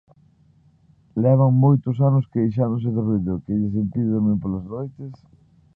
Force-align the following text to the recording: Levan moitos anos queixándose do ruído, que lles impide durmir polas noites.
Levan 1.23 1.53
moitos 1.65 1.95
anos 2.09 2.25
queixándose 2.33 2.89
do 2.95 3.01
ruído, 3.07 3.41
que 3.43 3.57
lles 3.59 3.73
impide 3.83 4.09
durmir 4.13 4.37
polas 4.41 4.65
noites. 4.73 5.13